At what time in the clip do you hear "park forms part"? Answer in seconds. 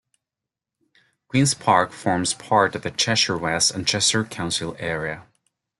1.53-2.73